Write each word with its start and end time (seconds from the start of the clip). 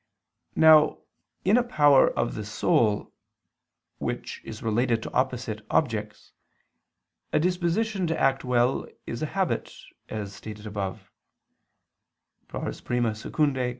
Now, 0.55 0.97
in 1.45 1.57
a 1.57 1.63
power 1.63 2.09
of 2.17 2.33
the 2.33 2.43
soul, 2.43 3.13
which 3.99 4.41
is 4.43 4.63
related 4.63 5.03
to 5.03 5.13
opposite 5.13 5.63
objects, 5.69 6.31
a 7.31 7.37
disposition 7.39 8.07
to 8.07 8.19
act 8.19 8.43
well 8.43 8.87
is 9.05 9.21
a 9.21 9.27
habit, 9.37 9.71
as 10.09 10.33
stated 10.33 10.65
above 10.65 11.11
(I 12.51 12.67
II, 12.67 13.13
Q. 13.31 13.53